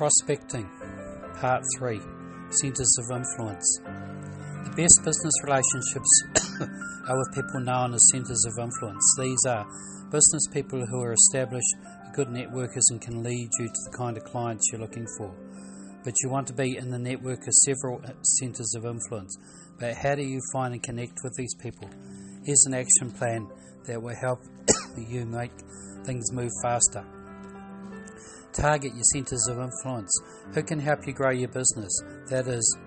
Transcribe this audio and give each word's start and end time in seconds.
Prospecting, 0.00 0.66
Part 1.42 1.62
3 1.76 2.00
Centres 2.52 2.96
of 3.00 3.14
Influence. 3.18 3.80
The 3.84 4.72
best 4.74 4.98
business 5.04 5.34
relationships 5.44 6.24
are 7.06 7.18
with 7.18 7.34
people 7.34 7.60
known 7.60 7.92
as 7.92 8.08
centres 8.10 8.42
of 8.46 8.64
influence. 8.64 9.04
These 9.18 9.44
are 9.46 9.66
business 10.10 10.46
people 10.54 10.86
who 10.86 11.02
are 11.02 11.12
established, 11.12 11.74
good 12.14 12.28
networkers, 12.28 12.88
and 12.88 12.98
can 13.02 13.22
lead 13.22 13.50
you 13.58 13.66
to 13.66 13.80
the 13.90 13.98
kind 13.98 14.16
of 14.16 14.24
clients 14.24 14.70
you're 14.72 14.80
looking 14.80 15.06
for. 15.18 15.34
But 16.02 16.14
you 16.22 16.30
want 16.30 16.46
to 16.46 16.54
be 16.54 16.78
in 16.78 16.90
the 16.90 16.98
network 16.98 17.46
of 17.46 17.52
several 17.52 18.00
uh, 18.02 18.12
centres 18.22 18.74
of 18.74 18.86
influence. 18.86 19.36
But 19.78 19.96
how 19.96 20.14
do 20.14 20.22
you 20.22 20.40
find 20.54 20.72
and 20.72 20.82
connect 20.82 21.18
with 21.22 21.34
these 21.36 21.54
people? 21.56 21.90
Here's 22.46 22.64
an 22.64 22.72
action 22.72 23.10
plan 23.10 23.50
that 23.84 24.00
will 24.00 24.16
help 24.18 24.38
you 24.96 25.26
make 25.26 25.52
things 26.06 26.32
move 26.32 26.52
faster. 26.62 27.04
Target 28.52 28.94
your 28.94 29.04
centres 29.12 29.46
of 29.48 29.58
influence. 29.58 30.12
Who 30.54 30.62
can 30.62 30.80
help 30.80 31.06
you 31.06 31.12
grow 31.12 31.30
your 31.30 31.48
business? 31.48 31.90
That 32.28 32.46
is, 32.48 32.78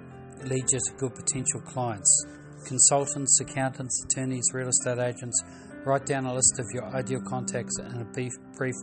lead 0.44 0.66
you 0.72 0.80
to 0.80 0.94
good 0.98 1.16
potential 1.16 1.62
clients. 1.62 2.26
Consultants, 2.66 3.40
accountants, 3.42 4.06
attorneys, 4.06 4.46
real 4.54 4.70
estate 4.70 5.00
agents. 5.00 5.42
Write 5.86 6.06
down 6.06 6.26
a 6.26 6.34
list 6.34 6.60
of 6.60 6.66
your 6.74 6.86
ideal 6.96 7.22
contacts 7.28 7.78
and 7.80 8.02
a 8.02 8.06
brief, 8.06 8.32
brief 8.58 8.76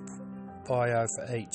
bio 0.66 1.06
for 1.16 1.36
each. 1.36 1.54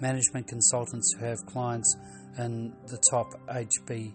Management 0.00 0.48
consultants 0.48 1.14
who 1.18 1.26
have 1.26 1.38
clients 1.46 1.96
in 2.38 2.72
the 2.86 2.98
top 3.10 3.26
HB 3.48 4.12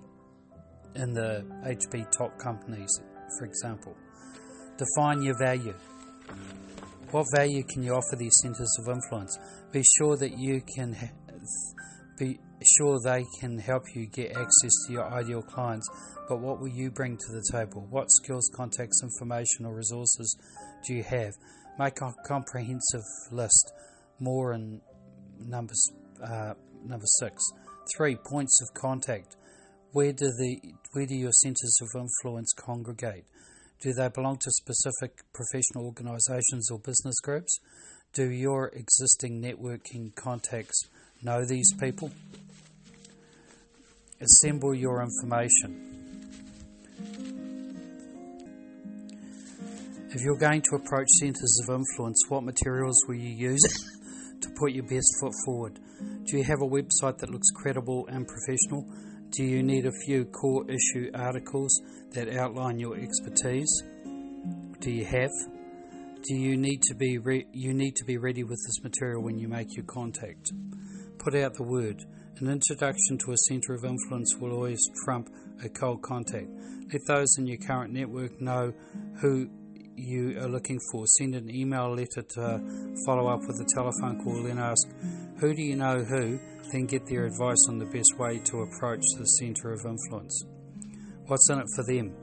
in 0.95 1.13
the 1.13 1.45
HB 1.63 2.11
top 2.11 2.37
companies, 2.39 2.89
for 3.37 3.45
example. 3.45 3.95
Define 4.77 5.21
your 5.21 5.37
value. 5.37 5.75
What 7.11 7.25
value 7.35 7.63
can 7.63 7.81
you 7.81 7.93
offer 7.93 8.15
these 8.15 8.37
centres 8.43 8.77
of 8.79 8.87
influence? 8.87 9.35
Be 9.71 9.83
sure 9.97 10.15
that 10.17 10.37
you 10.37 10.61
can 10.75 10.95
be 12.19 12.37
sure 12.77 12.99
they 13.03 13.25
can 13.39 13.57
help 13.57 13.83
you 13.95 14.05
get 14.05 14.31
access 14.31 14.71
to 14.85 14.93
your 14.93 15.05
ideal 15.05 15.41
clients, 15.41 15.89
but 16.27 16.39
what 16.39 16.59
will 16.59 16.67
you 16.67 16.91
bring 16.91 17.17
to 17.17 17.31
the 17.31 17.43
table? 17.51 17.87
What 17.89 18.11
skills, 18.11 18.47
contacts, 18.55 19.01
information, 19.01 19.65
or 19.65 19.73
resources 19.73 20.37
do 20.85 20.93
you 20.93 21.03
have? 21.03 21.33
Make 21.79 21.99
a 22.01 22.13
comprehensive 22.27 23.05
list. 23.31 23.71
More 24.19 24.53
in 24.53 24.81
number 25.39 25.73
uh, 26.23 26.53
number 26.85 27.05
six. 27.19 27.41
Three 27.97 28.17
points 28.29 28.61
of 28.61 28.79
contact. 28.79 29.35
Where 29.93 30.13
do 30.13 30.25
the 30.25 30.59
where 30.93 31.07
do 31.07 31.15
your 31.15 31.31
centres 31.31 31.79
of 31.81 31.99
influence 31.99 32.53
congregate? 32.53 33.25
Do 33.81 33.93
they 33.93 34.09
belong 34.09 34.37
to 34.37 34.51
specific 34.51 35.23
professional 35.33 35.85
organisations 35.85 36.69
or 36.69 36.79
business 36.79 37.17
groups? 37.21 37.59
Do 38.11 38.29
your 38.29 38.67
existing 38.73 39.41
networking 39.41 40.13
contacts 40.15 40.81
know 41.23 41.45
these 41.45 41.71
people? 41.79 42.11
Assemble 44.19 44.75
your 44.75 45.01
information. 45.01 45.89
If 50.11 50.23
you're 50.23 50.39
going 50.39 50.61
to 50.63 50.75
approach 50.75 51.07
centres 51.19 51.61
of 51.63 51.73
influence, 51.73 52.21
what 52.27 52.43
materials 52.43 52.97
will 53.07 53.15
you 53.15 53.29
use 53.29 53.61
to 54.41 54.49
put 54.59 54.73
your 54.73 54.83
best 54.83 55.07
foot 55.21 55.33
forward? 55.45 55.79
Do 56.25 56.37
you 56.37 56.43
have 56.43 56.61
a 56.61 56.67
website 56.67 57.19
that 57.19 57.29
looks 57.29 57.49
credible 57.51 58.07
and 58.07 58.27
professional? 58.27 58.85
Do 59.31 59.43
you 59.43 59.61
need 59.61 59.85
a 59.85 59.91
few 59.91 60.25
core 60.25 60.65
issue 60.67 61.11
articles 61.13 61.69
that 62.13 62.29
outline 62.29 62.79
your 62.79 62.97
expertise? 62.97 63.83
Do 64.79 64.91
you 64.91 65.05
have? 65.05 65.29
Do 66.23 66.35
you 66.35 66.57
need 66.57 66.81
to 66.83 66.95
be 66.95 67.19
re- 67.19 67.45
you 67.53 67.73
need 67.75 67.95
to 67.97 68.05
be 68.05 68.17
ready 68.17 68.43
with 68.43 68.57
this 68.65 68.83
material 68.83 69.21
when 69.21 69.37
you 69.37 69.47
make 69.47 69.75
your 69.75 69.85
contact? 69.85 70.51
Put 71.19 71.35
out 71.35 71.53
the 71.53 71.63
word. 71.63 72.03
An 72.39 72.49
introduction 72.49 73.19
to 73.19 73.31
a 73.31 73.37
centre 73.47 73.75
of 73.75 73.85
influence 73.85 74.35
will 74.39 74.51
always 74.51 74.79
trump 75.05 75.29
a 75.63 75.69
cold 75.69 76.01
contact. 76.01 76.47
Let 76.91 77.01
those 77.07 77.35
in 77.37 77.45
your 77.45 77.57
current 77.57 77.93
network 77.93 78.41
know 78.41 78.73
who 79.21 79.47
you 79.95 80.39
are 80.39 80.47
looking 80.47 80.79
for. 80.91 81.05
Send 81.05 81.35
an 81.35 81.53
email 81.53 81.91
letter 81.91 82.23
to 82.35 82.61
follow 83.05 83.27
up 83.27 83.41
with 83.41 83.59
a 83.61 83.67
telephone 83.75 84.23
call, 84.23 84.41
then 84.43 84.57
ask, 84.57 84.87
Who 85.39 85.53
do 85.53 85.61
you 85.61 85.77
know 85.77 86.03
who? 86.03 86.37
Then 86.71 86.85
get 86.85 87.05
their 87.05 87.25
advice 87.25 87.65
on 87.69 87.79
the 87.79 87.85
best 87.85 88.17
way 88.19 88.39
to 88.39 88.61
approach 88.61 89.03
the 89.17 89.25
centre 89.25 89.71
of 89.71 89.79
influence. 89.85 90.43
What's 91.27 91.49
in 91.49 91.59
it 91.59 91.67
for 91.75 91.85
them? 91.85 92.13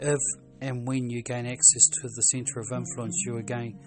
If 0.00 0.18
and 0.60 0.86
when 0.86 1.08
you 1.08 1.22
gain 1.22 1.46
access 1.46 1.88
to 2.00 2.08
the 2.08 2.22
centre 2.32 2.60
of 2.60 2.66
influence, 2.72 3.22
you 3.24 3.36
are 3.36 3.42
going, 3.42 3.78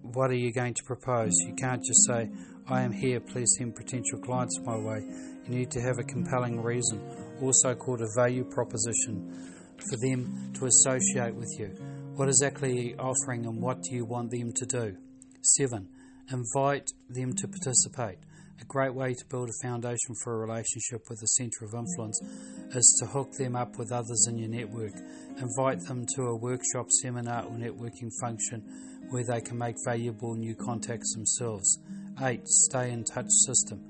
what 0.00 0.30
are 0.30 0.36
you 0.36 0.52
going 0.52 0.74
to 0.74 0.82
propose? 0.84 1.32
You 1.46 1.54
can't 1.54 1.84
just 1.84 2.06
say, 2.06 2.30
I 2.68 2.80
am 2.82 2.92
here, 2.92 3.20
please 3.20 3.54
send 3.58 3.76
potential 3.76 4.18
clients 4.20 4.58
my 4.64 4.76
way. 4.76 5.00
You 5.44 5.50
need 5.50 5.70
to 5.72 5.80
have 5.80 5.98
a 5.98 6.04
compelling 6.04 6.62
reason, 6.62 7.00
also 7.42 7.74
called 7.74 8.00
a 8.00 8.08
value 8.16 8.44
proposition, 8.44 9.54
for 9.76 9.96
them 10.00 10.52
to 10.54 10.66
associate 10.66 11.34
with 11.34 11.50
you. 11.58 11.68
What 12.14 12.28
exactly 12.28 12.70
are 12.70 12.82
you 12.82 12.96
offering 12.98 13.44
and 13.46 13.60
what 13.60 13.82
do 13.82 13.94
you 13.94 14.04
want 14.04 14.30
them 14.30 14.52
to 14.52 14.66
do? 14.66 14.96
7. 15.42 15.88
Invite 16.32 16.92
them 17.08 17.34
to 17.34 17.48
participate. 17.48 18.18
A 18.60 18.64
great 18.66 18.94
way 18.94 19.14
to 19.14 19.24
build 19.30 19.48
a 19.48 19.66
foundation 19.66 20.14
for 20.22 20.34
a 20.34 20.46
relationship 20.46 21.02
with 21.08 21.20
a 21.22 21.26
centre 21.26 21.64
of 21.64 21.74
influence 21.74 22.20
is 22.72 23.00
to 23.00 23.06
hook 23.06 23.32
them 23.32 23.56
up 23.56 23.76
with 23.78 23.90
others 23.90 24.26
in 24.28 24.38
your 24.38 24.48
network. 24.48 24.92
Invite 25.38 25.80
them 25.88 26.06
to 26.14 26.22
a 26.24 26.36
workshop, 26.36 26.86
seminar, 27.02 27.44
or 27.44 27.56
networking 27.56 28.10
function 28.20 28.60
where 29.08 29.24
they 29.24 29.40
can 29.40 29.58
make 29.58 29.74
valuable 29.84 30.34
new 30.34 30.54
contacts 30.54 31.14
themselves. 31.14 31.78
8. 32.22 32.46
Stay 32.46 32.92
in 32.92 33.02
touch 33.02 33.30
system. 33.46 33.80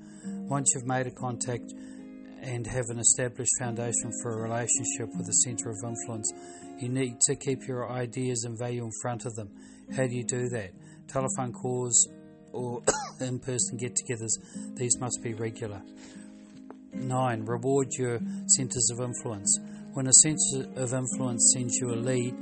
Once 0.48 0.72
you've 0.74 0.86
made 0.86 1.06
a 1.06 1.10
contact 1.10 1.74
and 2.40 2.66
have 2.66 2.86
an 2.88 3.00
established 3.00 3.52
foundation 3.58 4.12
for 4.22 4.32
a 4.32 4.42
relationship 4.48 5.14
with 5.14 5.28
a 5.28 5.34
centre 5.44 5.68
of 5.68 5.76
influence, 5.84 6.32
you 6.78 6.88
need 6.88 7.20
to 7.20 7.36
keep 7.36 7.66
your 7.68 7.90
ideas 7.90 8.44
and 8.44 8.58
value 8.58 8.84
in 8.84 8.92
front 9.02 9.26
of 9.26 9.34
them. 9.34 9.50
How 9.94 10.06
do 10.06 10.14
you 10.14 10.24
do 10.24 10.48
that? 10.48 10.70
Telephone 11.08 11.52
calls 11.52 12.08
or 12.52 12.82
in 13.20 13.38
person 13.38 13.76
get 13.78 13.92
togethers, 13.94 14.76
these 14.76 14.98
must 14.98 15.20
be 15.22 15.34
regular. 15.34 15.82
9. 16.92 17.44
Reward 17.44 17.88
your 17.98 18.20
centres 18.46 18.90
of 18.92 19.04
influence. 19.04 19.58
When 19.92 20.06
a 20.06 20.12
centre 20.12 20.68
of 20.76 20.92
influence 20.92 21.52
sends 21.54 21.76
you 21.76 21.92
a 21.92 21.96
lead 21.96 22.34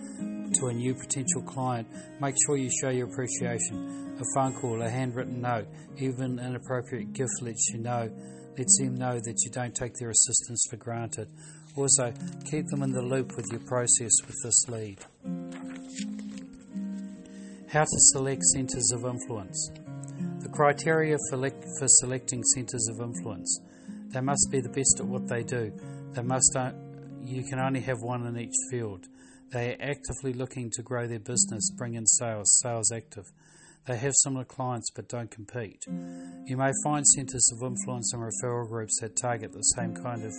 to 0.54 0.66
a 0.66 0.72
new 0.72 0.94
potential 0.94 1.42
client, 1.42 1.88
make 2.20 2.34
sure 2.46 2.56
you 2.56 2.70
show 2.70 2.90
your 2.90 3.08
appreciation. 3.08 4.16
A 4.20 4.24
phone 4.34 4.54
call, 4.54 4.82
a 4.82 4.90
handwritten 4.90 5.40
note, 5.40 5.68
even 5.98 6.38
an 6.38 6.56
appropriate 6.56 7.12
gift 7.12 7.40
lets 7.40 7.70
you 7.72 7.78
know, 7.78 8.10
lets 8.56 8.78
them 8.78 8.96
know 8.96 9.14
that 9.14 9.36
you 9.44 9.50
don't 9.50 9.74
take 9.74 9.94
their 9.94 10.10
assistance 10.10 10.66
for 10.68 10.76
granted. 10.76 11.28
Also, 11.76 12.12
keep 12.50 12.66
them 12.66 12.82
in 12.82 12.92
the 12.92 13.02
loop 13.02 13.36
with 13.36 13.46
your 13.50 13.60
process 13.60 14.10
with 14.26 14.36
this 14.42 14.68
lead. 14.68 14.98
How 17.68 17.84
to 17.84 17.98
select 18.12 18.42
centres 18.42 18.90
of 18.92 19.04
influence. 19.04 19.70
The 20.48 20.54
criteria 20.54 21.18
for, 21.28 21.36
le- 21.36 21.50
for 21.78 21.86
selecting 22.00 22.42
centres 22.42 22.88
of 22.88 23.00
influence. 23.00 23.60
They 24.08 24.22
must 24.22 24.48
be 24.50 24.60
the 24.60 24.70
best 24.70 24.98
at 24.98 25.06
what 25.06 25.28
they 25.28 25.42
do. 25.42 25.70
They 26.12 26.22
must 26.22 26.56
uh, 26.56 26.72
you 27.22 27.44
can 27.44 27.58
only 27.58 27.80
have 27.80 27.98
one 28.00 28.26
in 28.26 28.38
each 28.38 28.54
field. 28.70 29.06
They 29.52 29.72
are 29.74 29.76
actively 29.78 30.32
looking 30.32 30.70
to 30.74 30.82
grow 30.82 31.06
their 31.06 31.18
business, 31.18 31.70
bring 31.76 31.94
in 31.94 32.06
sales, 32.06 32.58
sales 32.62 32.90
active. 32.90 33.24
They 33.86 33.98
have 33.98 34.12
similar 34.22 34.44
clients 34.44 34.90
but 34.90 35.08
don't 35.08 35.30
compete. 35.30 35.84
You 35.86 36.56
may 36.56 36.72
find 36.82 37.06
centres 37.06 37.52
of 37.52 37.66
influence 37.66 38.14
and 38.14 38.22
referral 38.22 38.68
groups 38.68 38.98
that 39.02 39.16
target 39.16 39.52
the 39.52 39.60
same 39.60 39.94
kind 39.94 40.24
of 40.24 40.32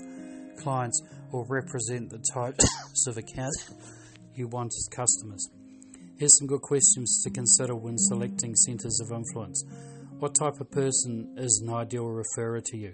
clients 0.57 1.01
or 1.31 1.45
represent 1.47 2.09
the 2.09 2.23
types 2.33 2.65
of 3.07 3.17
accounts 3.17 3.71
you 4.33 4.47
want 4.47 4.73
as 4.75 4.89
customers. 4.91 5.47
Here's 6.17 6.37
some 6.39 6.47
good 6.47 6.61
questions 6.61 7.21
to 7.23 7.29
consider 7.29 7.75
when 7.75 7.97
selecting 7.97 8.55
centres 8.55 8.99
of 8.99 9.15
influence. 9.15 9.63
What 10.19 10.35
type 10.35 10.59
of 10.59 10.69
person 10.69 11.33
is 11.37 11.63
an 11.65 11.73
ideal 11.73 12.03
referrer 12.03 12.61
to 12.61 12.77
you? 12.77 12.93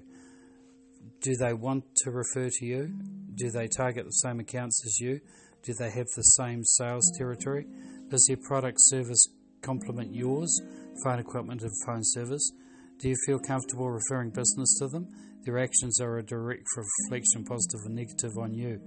Do 1.21 1.35
they 1.38 1.53
want 1.53 1.83
to 2.03 2.11
refer 2.11 2.51
to 2.51 2.65
you? 2.65 2.94
Do 3.33 3.50
they 3.50 3.67
target 3.67 4.05
the 4.05 4.11
same 4.11 4.39
accounts 4.39 4.85
as 4.85 5.00
you? 5.00 5.19
Do 5.63 5.73
they 5.79 5.89
have 5.89 6.05
the 6.15 6.21
same 6.21 6.63
sales 6.63 7.11
territory? 7.17 7.65
Does 8.11 8.23
their 8.27 8.38
product 8.47 8.77
service 8.79 9.25
complement 9.63 10.13
yours, 10.13 10.55
phone 11.03 11.17
equipment 11.17 11.63
and 11.63 11.71
phone 11.88 12.03
service? 12.03 12.51
Do 13.00 13.09
you 13.09 13.15
feel 13.25 13.39
comfortable 13.39 13.89
referring 13.89 14.29
business 14.29 14.77
to 14.77 14.88
them? 14.88 15.07
Their 15.45 15.57
actions 15.57 16.00
are 16.00 16.19
a 16.19 16.23
direct 16.23 16.67
reflection, 16.77 17.44
positive 17.44 17.81
and 17.85 17.95
negative, 17.95 18.38
on 18.38 18.53
you. 18.53 18.79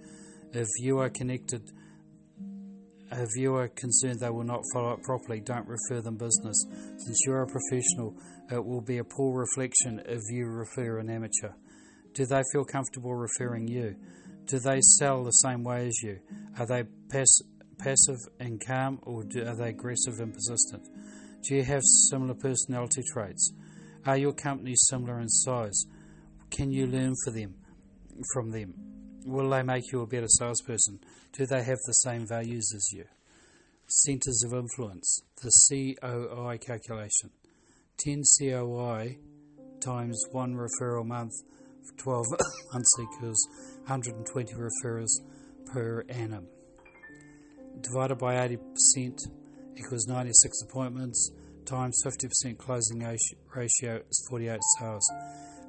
If 0.53 0.69
you 0.79 0.99
are 0.99 1.11
connected, 1.11 1.63
if 3.11 3.37
you 3.37 3.55
are 3.55 3.69
concerned 3.69 4.21
they 4.21 4.31
will 4.31 4.45
not 4.45 4.63
follow 4.73 4.93
up 4.93 5.03
properly, 5.03 5.41
don't 5.41 5.67
refer 5.67 6.01
them 6.01 6.17
business. 6.17 6.67
Since 6.99 7.21
you 7.27 7.33
are 7.33 7.43
a 7.43 7.47
professional, 7.47 8.15
it 8.51 8.65
will 8.65 8.81
be 8.81 8.99
a 8.99 9.05
poor 9.05 9.39
reflection 9.39 10.03
if 10.07 10.21
you 10.31 10.47
refer 10.47 10.99
an 10.99 11.11
amateur. 11.11 11.53
Do 12.15 12.27
they 12.27 12.43
feel 12.53 12.65
comfortable 12.65 13.15
referring 13.15 13.69
you? 13.69 13.97
Do 14.47 14.59
they 14.59 14.81
sell 14.81 15.25
the 15.25 15.31
same 15.31 15.63
way 15.63 15.87
as 15.87 16.03
you? 16.03 16.21
Are 16.59 16.67
they 16.67 16.85
pass- 17.11 17.43
passive 17.79 18.19
and 18.41 18.61
calm, 18.65 18.99
or 19.03 19.23
do, 19.25 19.45
are 19.47 19.55
they 19.55 19.71
aggressive 19.71 20.19
and 20.19 20.33
persistent? 20.33 20.83
Do 21.43 21.55
you 21.55 21.65
have 21.65 21.83
similar 21.85 22.35
personality 22.35 23.03
traits? 23.13 23.53
Are 24.07 24.17
your 24.17 24.33
companies 24.33 24.87
similar 24.89 25.21
in 25.21 25.29
size? 25.29 25.85
Can 26.51 26.73
you 26.73 26.87
learn 26.87 27.15
for 27.25 27.31
them 27.31 27.55
from 28.33 28.51
them? 28.51 28.88
Will 29.29 29.51
they 29.51 29.63
make 29.63 29.93
you 29.93 30.01
a 30.01 30.07
better 30.07 30.27
salesperson? 30.27 31.01
Do 31.35 31.45
they 31.45 31.63
have 31.63 31.77
the 31.87 31.93
same 31.93 32.27
values 32.27 32.73
as 32.75 32.89
you? 32.95 33.05
Centers 33.87 34.43
of 34.43 34.55
influence. 34.55 35.21
The 35.43 35.53
COI 35.69 36.57
calculation. 36.57 37.31
10 37.99 38.23
COI 38.39 39.19
times 39.81 40.19
1 40.33 40.55
referral 40.55 41.05
month 41.05 41.35
12 41.99 42.27
months 42.73 42.91
equals 42.99 43.47
120 43.87 44.55
referrals 44.55 45.11
per 45.67 46.05
annum. 46.09 46.47
Divided 47.83 48.17
by 48.17 48.35
80% 48.35 48.59
equals 49.77 50.07
96 50.07 50.63
appointments 50.63 51.31
times 51.67 52.01
50% 52.03 52.57
closing 52.57 53.07
ratio 53.55 53.97
is 54.09 54.27
48 54.31 54.59
sales. 54.79 55.13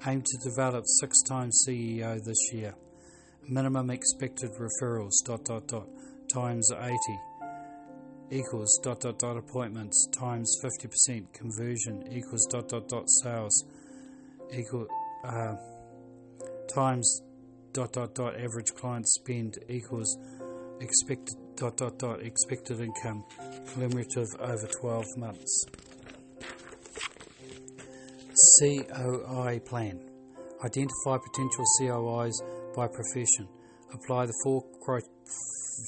Aim 0.07 0.21
to 0.21 0.49
develop 0.49 0.85
six 1.01 1.21
times 1.27 1.65
CEO 1.67 2.23
this 2.23 2.53
year. 2.53 2.73
Minimum 3.51 3.89
expected 3.89 4.51
referrals 4.59 5.23
dot 5.25 5.43
dot 5.43 5.67
dot 5.67 5.87
times 6.31 6.71
80 6.71 6.95
equals 8.29 8.79
dot 8.83 8.99
dot 8.99 9.17
dot 9.17 9.37
appointments 9.37 10.07
times 10.11 10.55
50% 10.63 11.33
conversion 11.33 12.03
equals 12.11 12.45
dot 12.51 12.67
dot 12.69 12.87
dot 12.87 13.09
sales 13.09 13.65
equal 14.53 14.85
uh, 15.25 15.55
times 16.71 17.23
dot 17.73 17.91
dot 17.91 18.13
dot 18.13 18.35
average 18.39 18.71
client 18.75 19.07
spend 19.07 19.57
equals 19.67 20.15
expected 20.79 21.35
dot 21.55 21.75
dot 21.75 21.97
dot 21.97 22.21
expected 22.21 22.79
income 22.79 23.23
cumulative 23.73 24.27
over 24.41 24.67
12 24.79 25.05
months. 25.17 25.65
COI 28.59 29.59
plan. 29.65 29.99
Identify 30.63 31.17
potential 31.17 31.65
COIs 31.79 32.39
by 32.75 32.87
profession. 32.87 33.47
Apply 33.93 34.25
the 34.25 34.33
four, 34.43 34.63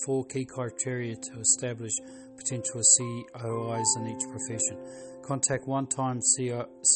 four 0.05 0.25
key 0.25 0.45
criteria 0.45 1.15
to 1.15 1.39
establish 1.39 1.91
potential 2.37 2.81
COIs 2.99 3.85
in 3.97 4.07
each 4.07 4.23
profession. 4.29 4.77
Contact 5.23 5.67
one 5.67 5.87
time 5.87 6.19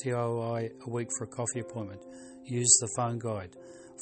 COI 0.04 0.70
a 0.86 0.90
week 0.90 1.10
for 1.18 1.26
a 1.26 1.28
coffee 1.28 1.60
appointment. 1.60 2.02
Use 2.44 2.76
the 2.82 2.90
phone 2.96 3.20
guide. 3.20 3.56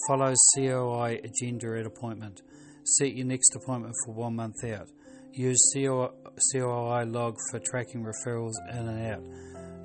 Follow 0.08 0.34
COI 0.56 1.20
agenda 1.24 1.78
at 1.80 1.86
appointment. 1.86 2.42
Set 2.84 3.16
your 3.16 3.26
next 3.26 3.56
appointment 3.56 3.94
for 4.06 4.14
one 4.14 4.36
month 4.36 4.64
out. 4.66 4.88
Use 5.34 5.60
COI 5.74 7.04
log 7.06 7.38
for 7.50 7.60
tracking 7.60 8.04
referrals 8.04 8.54
in 8.72 8.88
and 8.88 9.08
out. 9.08 9.24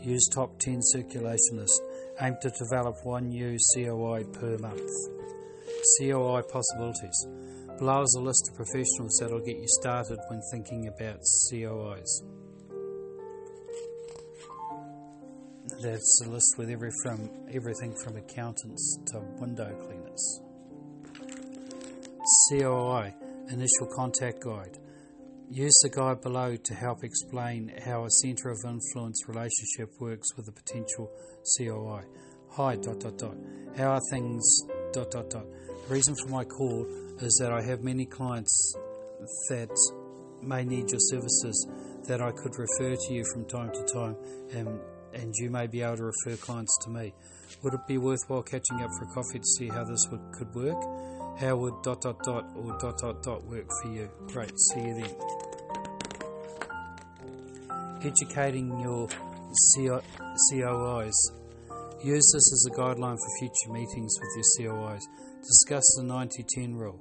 Use 0.01 0.29
top 0.33 0.59
10 0.59 0.79
circulation 0.81 1.57
list. 1.57 1.83
Aim 2.21 2.37
to 2.43 2.51
develop 2.51 2.95
one 3.05 3.29
new 3.29 3.57
COI 3.75 4.25
per 4.25 4.57
month. 4.59 4.91
COI 5.97 6.43
possibilities. 6.43 7.27
Below 7.79 8.03
is 8.03 8.17
a 8.19 8.23
list 8.23 8.51
of 8.51 8.57
professionals 8.57 9.17
that 9.21 9.31
will 9.31 9.45
get 9.45 9.57
you 9.57 9.69
started 9.81 10.19
when 10.29 10.41
thinking 10.51 10.89
about 10.89 11.21
COIs. 11.51 12.23
That's 15.81 16.23
a 16.27 16.29
list 16.29 16.55
with 16.59 16.71
every 16.71 16.91
from 17.03 17.31
everything 17.53 17.95
from 18.03 18.17
accountants 18.17 18.99
to 19.07 19.21
window 19.39 19.73
cleaners. 19.87 20.41
COI 22.51 23.15
Initial 23.51 23.87
Contact 23.95 24.43
Guide. 24.43 24.77
Use 25.51 25.79
the 25.83 25.89
guide 25.89 26.21
below 26.21 26.57
to 26.57 26.75
help 26.75 27.03
explain 27.03 27.73
how 27.87 28.05
a 28.05 28.11
centre 28.11 28.51
of 28.51 28.59
influence 28.67 29.27
relationship 29.27 29.89
works 29.99 30.37
with 30.37 30.49
a 30.49 30.53
potential 30.53 31.11
COI. 31.57 32.03
Hi, 32.53 32.75
dot 32.77 32.99
dot 32.99 33.19
dot. 33.19 33.37
How 33.77 33.93
are 33.93 34.01
things, 34.11 34.63
dot 34.93 35.11
dot 35.13 35.31
dot. 35.31 35.45
The 35.87 35.95
reason 35.95 36.17
for 36.17 36.29
my 36.29 36.45
call 36.45 36.87
is 37.21 37.39
that 37.41 37.53
I 37.53 37.63
have 37.63 37.85
many 37.85 38.05
clients 38.05 38.75
that 39.49 39.71
may 40.43 40.65
need 40.65 40.91
your 40.91 40.99
services 40.99 41.69
that 42.09 42.21
I 42.21 42.33
could 42.33 42.59
refer 42.59 42.97
to 42.97 43.15
you 43.15 43.25
from 43.33 43.45
time 43.45 43.71
to 43.73 43.85
time 43.93 44.17
and, 44.53 44.81
and 45.15 45.33
you 45.37 45.51
may 45.51 45.69
be 45.69 45.83
able 45.83 45.99
to 45.99 46.05
refer 46.05 46.37
clients 46.37 46.77
to 46.85 46.91
me. 46.91 47.15
Would 47.63 47.75
it 47.75 47.87
be 47.87 47.99
worthwhile 47.99 48.43
catching 48.43 48.81
up 48.81 48.91
for 48.99 49.05
a 49.05 49.15
coffee 49.15 49.39
to 49.39 49.47
see 49.57 49.69
how 49.69 49.85
this 49.85 50.09
would, 50.11 50.21
could 50.33 50.53
work? 50.55 50.83
How 51.39 51.55
would 51.57 51.83
dot 51.83 52.01
dot 52.01 52.23
dot 52.25 52.45
or 52.57 52.77
dot 52.79 52.99
dot 52.99 53.23
dot 53.23 53.45
work 53.45 53.69
for 53.83 53.93
you? 53.93 54.11
Great, 54.27 54.59
see 54.59 54.81
you 54.81 54.95
then. 54.95 55.15
Educating 58.03 58.81
your 58.81 59.09
COIs. 60.51 61.33
Use 62.05 62.31
this 62.33 62.53
as 62.53 62.67
a 62.71 62.77
guideline 62.79 63.17
for 63.17 63.39
future 63.41 63.73
meetings 63.73 64.15
with 64.21 64.47
your 64.61 64.73
COIs. 64.73 65.03
Discuss 65.43 65.85
the 65.97 66.05
90 66.05 66.45
10 66.55 66.77
rule. 66.77 67.01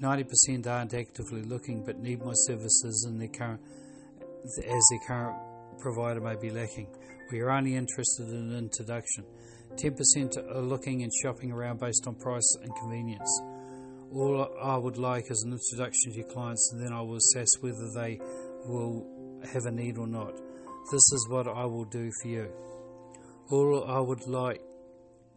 90% 0.00 0.66
aren't 0.66 0.94
actively 0.94 1.42
looking 1.42 1.84
but 1.84 1.98
need 1.98 2.24
my 2.24 2.32
services 2.46 3.06
in 3.06 3.18
their 3.18 3.28
current, 3.28 3.60
as 4.64 4.82
their 4.90 5.00
current 5.06 5.36
provider 5.78 6.20
may 6.22 6.36
be 6.36 6.48
lacking. 6.48 6.88
We 7.30 7.40
are 7.40 7.50
only 7.50 7.74
interested 7.74 8.28
in 8.28 8.50
an 8.50 8.56
introduction. 8.56 9.24
10% 9.76 10.38
are 10.38 10.62
looking 10.62 11.02
and 11.02 11.12
shopping 11.22 11.52
around 11.52 11.80
based 11.80 12.06
on 12.06 12.14
price 12.14 12.50
and 12.62 12.74
convenience. 12.76 13.42
All 14.14 14.48
I 14.62 14.78
would 14.78 14.96
like 14.96 15.30
is 15.30 15.42
an 15.42 15.52
introduction 15.52 16.12
to 16.12 16.18
your 16.20 16.28
clients 16.28 16.70
and 16.72 16.82
then 16.82 16.94
I 16.94 17.02
will 17.02 17.16
assess 17.18 17.48
whether 17.60 17.90
they 17.94 18.18
will 18.64 19.42
have 19.52 19.66
a 19.66 19.70
need 19.70 19.98
or 19.98 20.06
not. 20.06 20.32
This 20.90 21.12
is 21.12 21.26
what 21.28 21.46
I 21.46 21.66
will 21.66 21.84
do 21.84 22.10
for 22.22 22.28
you. 22.28 22.48
All 23.50 23.84
I 23.88 23.98
would 23.98 24.26
like 24.26 24.60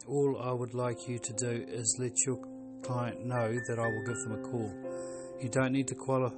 all 0.06 0.38
I 0.42 0.52
would 0.52 0.74
like 0.74 1.08
you 1.08 1.18
to 1.18 1.34
do 1.34 1.66
is 1.70 1.96
let 1.98 2.12
your 2.26 2.38
client 2.84 3.26
know 3.26 3.54
that 3.68 3.80
I 3.80 3.88
will 3.88 4.04
give 4.06 4.18
them 4.24 4.34
a 4.34 4.50
call. 4.50 4.70
You 5.40 5.48
don't 5.48 5.72
need 5.72 5.88
to 5.88 5.96
qualify. 5.96 6.36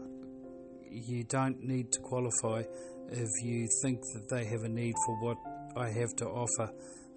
You 0.91 1.23
don't 1.23 1.63
need 1.63 1.91
to 1.93 1.99
qualify 2.01 2.63
if 3.09 3.29
you 3.43 3.67
think 3.81 4.01
that 4.13 4.27
they 4.29 4.45
have 4.45 4.61
a 4.61 4.69
need 4.69 4.93
for 5.05 5.15
what 5.23 5.37
I 5.75 5.89
have 5.89 6.15
to 6.17 6.27
offer. 6.27 6.71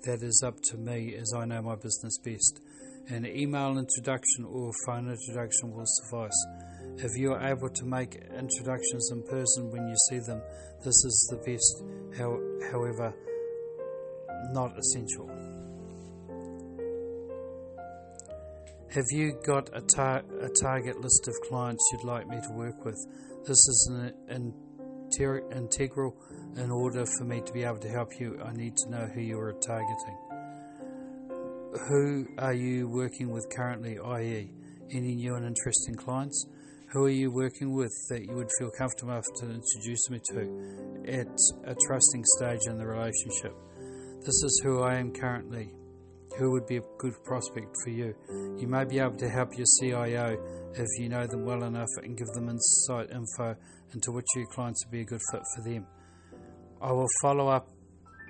That 0.05 0.23
is 0.23 0.43
up 0.43 0.55
to 0.71 0.79
me, 0.79 1.15
as 1.17 1.35
I 1.37 1.45
know 1.45 1.61
my 1.61 1.75
business 1.75 2.17
best. 2.25 2.61
An 3.09 3.27
email 3.27 3.77
introduction 3.77 4.47
or 4.47 4.73
phone 4.87 5.11
introduction 5.11 5.73
will 5.73 5.85
suffice. 5.87 6.47
If 6.97 7.11
you 7.19 7.33
are 7.33 7.47
able 7.47 7.69
to 7.69 7.85
make 7.85 8.15
introductions 8.15 9.11
in 9.13 9.23
person 9.25 9.71
when 9.71 9.87
you 9.87 9.97
see 10.09 10.21
them, 10.21 10.41
this 10.83 11.05
is 11.05 11.29
the 11.31 11.37
best. 11.45 11.85
How, 12.19 12.39
however, 12.73 13.15
not 14.53 14.79
essential. 14.79 15.29
Have 18.97 19.05
you 19.11 19.39
got 19.45 19.69
a, 19.75 19.83
tar- 19.83 20.25
a 20.41 20.49
target 20.63 20.99
list 21.01 21.29
of 21.29 21.35
clients 21.49 21.85
you'd 21.93 22.05
like 22.05 22.27
me 22.29 22.39
to 22.41 22.53
work 22.55 22.85
with? 22.85 22.97
This 23.45 23.59
is 23.59 23.91
an 24.29 24.55
integral 25.55 26.17
in 26.57 26.71
order 26.71 27.05
for 27.19 27.25
me 27.25 27.43
to 27.43 27.53
be 27.53 27.63
able 27.63 27.79
to 27.79 27.89
help 27.91 28.19
you. 28.19 28.41
I 28.43 28.53
need 28.55 28.75
to 28.77 28.91
know 28.91 29.07
who 29.15 29.21
you 29.21 29.39
are 29.39 29.53
targeting. 29.53 30.19
Who 31.89 32.27
are 32.39 32.55
you 32.55 32.89
working 32.89 33.31
with 33.31 33.47
currently, 33.55 33.99
i.e., 33.99 34.51
any 34.91 35.15
new 35.15 35.35
and 35.35 35.45
interesting 35.45 35.95
clients? 35.97 36.47
Who 36.93 37.05
are 37.05 37.11
you 37.11 37.31
working 37.31 37.75
with 37.75 37.93
that 38.09 38.25
you 38.25 38.35
would 38.35 38.49
feel 38.59 38.71
comfortable 38.79 39.13
enough 39.13 39.27
to 39.41 39.45
introduce 39.45 40.09
me 40.09 40.21
to 40.31 40.41
at 41.07 41.37
a 41.65 41.75
trusting 41.87 42.25
stage 42.39 42.61
in 42.67 42.79
the 42.79 42.87
relationship? 42.87 43.55
This 44.27 44.43
is 44.43 44.61
who 44.65 44.83
I 44.83 44.97
am 44.97 45.13
currently 45.13 45.73
who 46.37 46.51
would 46.51 46.67
be 46.67 46.79
a 46.79 46.83
good 46.99 47.15
prospect 47.25 47.75
for 47.83 47.91
you. 47.91 48.13
You 48.59 48.67
may 48.67 48.85
be 48.85 48.99
able 48.99 49.17
to 49.19 49.29
help 49.29 49.57
your 49.57 49.67
CIO 49.81 50.37
if 50.75 50.87
you 50.99 51.09
know 51.09 51.27
them 51.29 51.45
well 51.45 51.63
enough 51.63 51.89
and 52.03 52.17
give 52.17 52.27
them 52.35 52.49
insight 52.49 53.11
info 53.11 53.57
into 53.95 54.13
which 54.13 54.27
your 54.35 54.47
clients 54.47 54.85
would 54.85 54.93
be 54.93 55.03
a 55.03 55.05
good 55.05 55.21
fit 55.31 55.43
for 55.55 55.71
them. 55.71 55.87
I 56.83 56.93
will 56.93 57.07
follow 57.23 57.49
up 57.49 57.69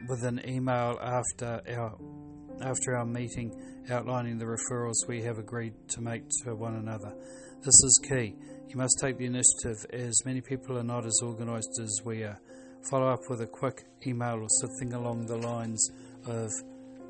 with 0.08 0.22
an 0.24 0.40
email 0.46 0.98
after 1.00 1.62
our 1.68 1.96
after 2.62 2.96
our 2.96 3.06
meeting 3.06 3.52
outlining 3.90 4.38
the 4.38 4.44
referrals 4.44 5.06
we 5.08 5.22
have 5.22 5.38
agreed 5.38 5.74
to 5.88 6.00
make 6.00 6.22
to 6.44 6.54
one 6.54 6.76
another. 6.76 7.14
This 7.58 7.74
is 7.84 8.00
key. 8.08 8.34
You 8.68 8.76
must 8.76 8.98
take 9.00 9.18
the 9.18 9.26
initiative 9.26 9.76
as 9.92 10.14
many 10.24 10.40
people 10.40 10.78
are 10.78 10.84
not 10.84 11.06
as 11.06 11.20
organised 11.22 11.80
as 11.82 12.00
we 12.04 12.22
are. 12.22 12.38
Follow 12.90 13.08
up 13.08 13.28
with 13.28 13.40
a 13.40 13.46
quick 13.46 13.84
email 14.06 14.40
or 14.40 14.48
something 14.60 14.92
along 14.92 15.26
the 15.26 15.36
lines 15.36 15.90
of 16.26 16.52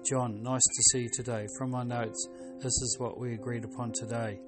John, 0.09 0.43
nice 0.43 0.63
to 0.63 0.83
see 0.91 1.03
you 1.03 1.11
today. 1.13 1.47
From 1.59 1.73
my 1.73 1.83
notes, 1.83 2.29
this 2.63 2.73
is 2.73 2.97
what 2.99 3.19
we 3.19 3.35
agreed 3.35 3.63
upon 3.63 3.93
today. 3.93 4.41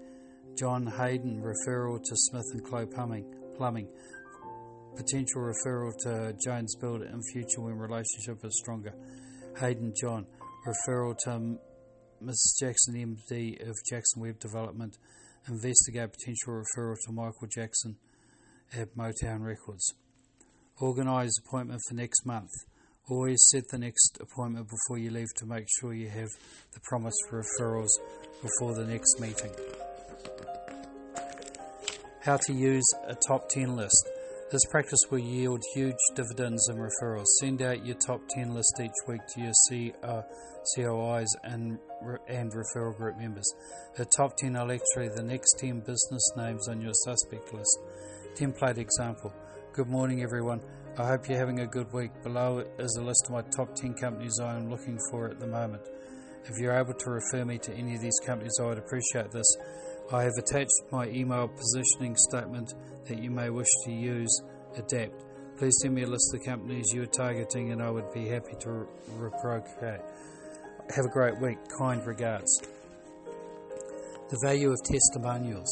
John 0.57 0.87
Hayden, 0.87 1.43
referral 1.43 1.99
to 1.99 2.17
Smith 2.17 2.47
and 2.53 2.65
Clow 2.65 2.87
Plumbing. 2.87 3.27
Plumbing. 3.59 3.89
Potential 4.97 5.43
referral 5.43 5.93
to 6.05 6.35
Jones 6.43 6.75
Builder 6.77 7.05
in 7.05 7.21
future 7.33 7.61
when 7.61 7.77
relationship 7.77 8.43
is 8.43 8.59
stronger. 8.63 8.95
Hayden 9.61 9.93
John, 10.01 10.25
referral 10.67 11.15
to 11.25 11.59
Mrs. 12.25 12.59
Jackson, 12.59 12.95
MD 12.95 13.69
of 13.69 13.77
Jackson 13.91 14.23
Web 14.23 14.39
Development. 14.39 14.97
Investigate 15.47 16.11
potential 16.11 16.55
referral 16.55 16.97
to 17.05 17.13
Michael 17.13 17.49
Jackson 17.55 17.97
at 18.75 18.97
Motown 18.97 19.43
Records. 19.43 19.93
Organise 20.81 21.33
appointment 21.45 21.81
for 21.89 21.95
next 21.95 22.25
month. 22.25 22.51
Always 23.09 23.39
set 23.51 23.65
the 23.71 23.79
next 23.79 24.19
appointment 24.21 24.69
before 24.69 24.99
you 24.99 25.11
leave 25.11 25.33
to 25.39 25.47
make 25.47 25.67
sure 25.81 25.93
you 25.93 26.09
have 26.09 26.29
the 26.73 26.81
promised 26.85 27.21
referrals 27.33 27.89
before 28.43 28.75
the 28.75 28.85
next 28.85 29.19
meeting. 29.19 29.51
How 32.23 32.37
to 32.37 32.53
use 32.53 32.85
a 33.09 33.17
top 33.27 33.49
10 33.49 33.75
list. 33.75 34.09
This 34.53 34.65
practice 34.71 35.01
will 35.11 35.19
yield 35.19 35.63
huge 35.75 35.97
dividends 36.15 36.69
and 36.69 36.79
referrals. 36.79 37.27
Send 37.41 37.61
out 37.61 37.85
your 37.85 37.97
top 37.97 38.21
10 38.31 38.55
list 38.55 38.81
each 38.81 38.93
week 39.09 39.21
to 39.35 39.41
your 39.41 39.53
CO, 39.69 40.07
uh, 40.07 40.23
COIs 40.77 41.29
and, 41.43 41.79
and 42.29 42.53
referral 42.53 42.97
group 42.97 43.19
members. 43.19 43.51
The 43.97 44.07
top 44.17 44.37
10 44.37 44.55
are 44.55 44.71
actually 44.71 45.09
the 45.17 45.25
next 45.25 45.59
10 45.59 45.81
business 45.81 46.33
names 46.37 46.69
on 46.69 46.81
your 46.81 46.95
suspect 47.05 47.53
list. 47.53 47.79
Template 48.37 48.79
example. 48.79 49.33
Good 49.79 49.91
morning, 49.91 50.25
everyone. 50.25 50.61
I 50.99 51.07
hope 51.07 51.29
you're 51.29 51.39
having 51.39 51.61
a 51.61 51.67
good 51.69 51.93
week. 51.93 52.11
Below 52.25 52.65
is 52.81 52.99
a 52.99 53.05
list 53.05 53.27
of 53.27 53.31
my 53.31 53.43
top 53.43 53.77
10 53.77 53.95
companies 53.95 54.41
I 54.43 54.57
am 54.57 54.69
looking 54.69 54.99
for 55.09 55.29
at 55.29 55.39
the 55.39 55.47
moment. 55.47 55.83
If 56.47 56.59
you're 56.59 56.77
able 56.77 56.95
to 56.95 57.11
refer 57.11 57.45
me 57.45 57.59
to 57.59 57.73
any 57.73 57.95
of 57.95 58.01
these 58.01 58.19
companies, 58.27 58.55
I 58.61 58.65
would 58.65 58.79
appreciate 58.79 59.31
this. 59.31 59.47
I 60.13 60.25
have 60.25 60.33
attached 60.37 60.73
my 60.91 61.07
email 61.07 61.47
positioning 61.47 62.17
statement 62.17 62.75
that 63.07 63.23
you 63.23 63.31
may 63.31 63.51
wish 63.51 63.69
to 63.85 63.93
use, 63.93 64.43
adapt. 64.77 65.25
Please 65.59 65.79
send 65.81 65.95
me 65.95 66.03
a 66.03 66.09
list 66.09 66.35
of 66.35 66.41
the 66.41 66.47
companies 66.47 66.87
you 66.93 67.05
are 67.05 67.07
targeting 67.07 67.71
and 67.71 67.81
I 67.81 67.89
would 67.89 68.13
be 68.13 68.27
happy 68.27 68.57
to 68.63 68.85
reprocreate. 69.13 70.03
Have 70.97 71.05
a 71.05 71.13
great 71.13 71.41
week. 71.41 71.59
Kind 71.79 72.05
regards. 72.05 72.51
The 74.29 74.41
value 74.43 74.73
of 74.73 74.79
testimonials. 74.83 75.71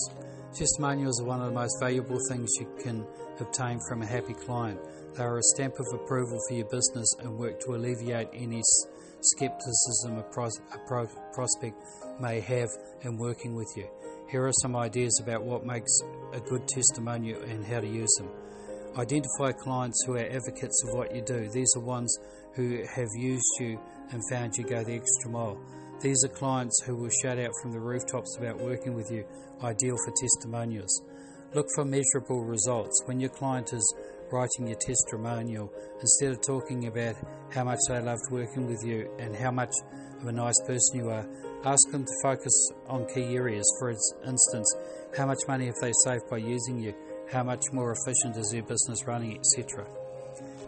Testimonials 0.55 1.21
are 1.21 1.25
one 1.25 1.41
of 1.41 1.49
the 1.49 1.61
most 1.61 1.77
valuable 1.81 2.21
things 2.31 2.49
you 2.61 2.73
can 2.81 3.05
obtain 3.41 3.79
from 3.89 4.03
a 4.03 4.07
happy 4.07 4.35
client. 4.35 4.81
They 5.15 5.23
are 5.23 5.39
a 5.39 5.43
stamp 5.55 5.75
of 5.79 5.87
approval 5.93 6.39
for 6.49 6.55
your 6.55 6.69
business 6.69 7.13
and 7.21 7.39
work 7.39 7.61
to 7.61 7.75
alleviate 7.75 8.29
any 8.35 8.63
skepticism 9.21 10.19
a, 10.19 10.23
pros- 10.23 10.61
a 10.73 10.79
pro- 10.87 11.09
prospect 11.33 11.77
may 12.21 12.41
have 12.41 12.69
in 13.03 13.17
working 13.17 13.55
with 13.55 13.69
you. 13.77 13.89
Here 14.31 14.47
are 14.47 14.53
some 14.61 14.77
ideas 14.77 15.21
about 15.23 15.45
what 15.45 15.65
makes 15.65 16.01
a 16.33 16.41
good 16.41 16.67
testimonial 16.69 17.41
and 17.43 17.65
how 17.65 17.81
to 17.81 17.87
use 17.87 18.13
them. 18.19 18.29
Identify 18.99 19.53
clients 19.53 20.03
who 20.07 20.15
are 20.15 20.27
advocates 20.27 20.83
of 20.85 20.95
what 20.95 21.15
you 21.15 21.23
do. 21.23 21.49
These 21.51 21.73
are 21.77 21.81
ones 21.81 22.17
who 22.55 22.83
have 22.95 23.09
used 23.15 23.61
you 23.61 23.79
and 24.11 24.23
found 24.31 24.57
you 24.57 24.65
go 24.65 24.83
the 24.83 24.95
extra 24.95 25.31
mile. 25.31 25.61
These 26.01 26.25
are 26.25 26.29
clients 26.29 26.83
who 26.85 26.97
will 26.97 27.11
shout 27.23 27.39
out 27.39 27.51
from 27.63 27.73
the 27.73 27.81
rooftops 27.81 28.37
about 28.39 28.59
working 28.59 28.95
with 28.95 29.11
you, 29.11 29.25
ideal 29.63 29.97
for 30.05 30.13
testimonials. 30.21 31.03
Look 31.55 31.67
for 31.75 31.85
measurable 31.85 32.45
results. 32.45 33.03
When 33.07 33.21
your 33.21 33.31
client 33.31 33.73
is 33.73 33.95
writing 34.31 34.67
your 34.67 34.79
testimonial, 34.79 35.73
instead 36.01 36.33
of 36.33 36.43
talking 36.43 36.87
about 36.87 37.15
how 37.53 37.65
much 37.65 37.79
they 37.89 38.01
loved 38.01 38.23
working 38.31 38.67
with 38.67 38.83
you 38.85 39.11
and 39.19 39.35
how 39.35 39.51
much 39.51 39.73
of 40.21 40.27
a 40.27 40.33
nice 40.33 40.61
person 40.67 40.99
you 40.99 41.09
are, 41.11 41.27
Ask 41.67 41.91
them 41.91 42.05
to 42.05 42.13
focus 42.23 42.71
on 42.87 43.07
key 43.13 43.35
areas. 43.35 43.67
For 43.81 43.91
instance, 43.91 44.73
how 45.17 45.27
much 45.27 45.41
money 45.49 45.67
have 45.67 45.75
they 45.81 45.93
saved 46.05 46.29
by 46.31 46.37
using 46.37 46.79
you? 46.79 46.95
How 47.29 47.43
much 47.43 47.63
more 47.73 47.93
efficient 47.93 48.37
is 48.37 48.51
their 48.53 48.63
business 48.63 49.05
running, 49.05 49.37
etc. 49.37 49.85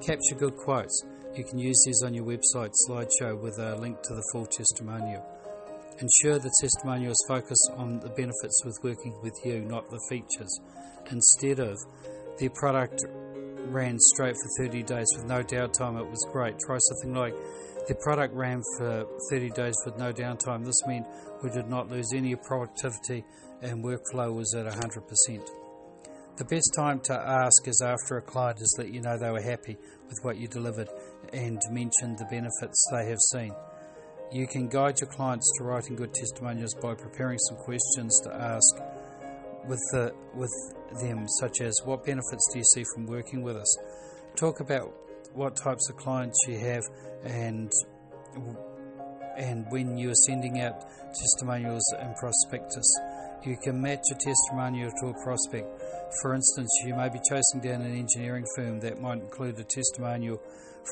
Capture 0.04 0.35
good 0.37 0.56
quotes. 0.56 1.04
You 1.37 1.44
can 1.44 1.56
use 1.56 1.80
these 1.87 2.02
on 2.02 2.14
your 2.14 2.25
website 2.25 2.73
slideshow 2.88 3.40
with 3.40 3.61
a 3.61 3.76
link 3.76 4.02
to 4.02 4.14
the 4.14 4.25
full 4.32 4.47
testimonial. 4.47 5.25
Ensure 6.00 6.38
the 6.38 6.52
testimonials 6.60 7.16
focus 7.26 7.58
on 7.76 7.98
the 7.98 8.10
benefits 8.10 8.62
with 8.64 8.78
working 8.84 9.18
with 9.20 9.34
you, 9.44 9.62
not 9.62 9.90
the 9.90 10.00
features. 10.08 10.60
Instead 11.10 11.58
of 11.58 11.76
their 12.38 12.50
product 12.50 13.04
ran 13.66 13.98
straight 13.98 14.36
for 14.36 14.64
30 14.64 14.84
days 14.84 15.06
with 15.16 15.26
no 15.26 15.42
downtime, 15.42 16.00
it 16.00 16.08
was 16.08 16.24
great. 16.30 16.56
Try 16.60 16.78
something 16.78 17.14
like 17.14 17.34
the 17.88 17.96
product 17.96 18.34
ran 18.34 18.62
for 18.76 19.06
30 19.30 19.50
days 19.50 19.74
with 19.84 19.98
no 19.98 20.12
downtime. 20.12 20.64
This 20.64 20.80
meant 20.86 21.06
we 21.42 21.50
did 21.50 21.68
not 21.68 21.90
lose 21.90 22.12
any 22.14 22.36
productivity 22.36 23.24
and 23.62 23.84
workflow 23.84 24.32
was 24.32 24.54
at 24.54 24.66
100%. 24.66 25.50
The 26.36 26.44
best 26.44 26.72
time 26.76 27.00
to 27.00 27.14
ask 27.14 27.66
is 27.66 27.82
after 27.84 28.18
a 28.18 28.22
client 28.22 28.60
has 28.60 28.72
let 28.78 28.92
you 28.92 29.00
know 29.00 29.18
they 29.18 29.30
were 29.30 29.42
happy 29.42 29.76
with 30.06 30.18
what 30.22 30.36
you 30.36 30.46
delivered 30.46 30.88
and 31.32 31.60
mentioned 31.72 32.18
the 32.18 32.28
benefits 32.30 32.86
they 32.92 33.08
have 33.08 33.18
seen. 33.32 33.52
You 34.30 34.47
can 34.47 34.68
guide 34.68 35.00
your 35.00 35.08
clients 35.08 35.50
to 35.56 35.64
writing 35.64 35.97
good 35.97 36.12
testimonials 36.12 36.75
by 36.75 36.94
preparing 36.94 37.38
some 37.49 37.56
questions 37.56 38.20
to 38.25 38.35
ask 38.35 38.76
with, 39.66 39.80
the, 39.92 40.12
with 40.35 40.52
them, 41.00 41.26
such 41.40 41.62
as 41.62 41.75
What 41.87 42.04
benefits 42.04 42.47
do 42.52 42.58
you 42.58 42.64
see 42.75 42.85
from 42.94 43.06
working 43.06 43.40
with 43.42 43.56
us? 43.56 43.78
Talk 44.37 44.61
about 44.61 44.92
what 45.32 45.56
types 45.56 45.88
of 45.88 45.97
clients 45.97 46.38
you 46.47 46.58
have 46.58 46.82
and 47.25 47.73
and 49.38 49.64
when 49.70 49.97
you 49.97 50.11
are 50.11 50.20
sending 50.26 50.61
out 50.61 50.85
testimonials 51.14 51.85
and 51.99 52.14
prospectus. 52.16 53.00
You 53.44 53.56
can 53.62 53.80
match 53.80 54.04
a 54.11 54.14
testimonial 54.14 54.90
to 55.00 55.06
a 55.06 55.25
prospect. 55.25 55.80
For 56.20 56.35
instance, 56.35 56.68
you 56.85 56.94
may 56.94 57.08
be 57.08 57.20
chasing 57.30 57.61
down 57.62 57.82
an 57.82 57.97
engineering 57.97 58.44
firm 58.56 58.80
that 58.80 59.00
might 59.00 59.20
include 59.20 59.58
a 59.58 59.64
testimonial 59.64 60.42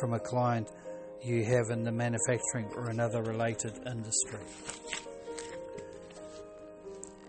from 0.00 0.14
a 0.14 0.20
client 0.20 0.70
you 1.26 1.44
have 1.44 1.70
in 1.70 1.82
the 1.82 1.92
manufacturing 1.92 2.66
or 2.76 2.90
another 2.90 3.22
related 3.22 3.72
industry. 3.86 4.40